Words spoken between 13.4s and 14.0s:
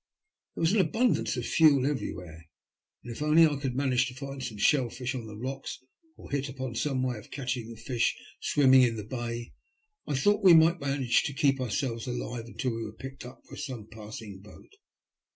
by some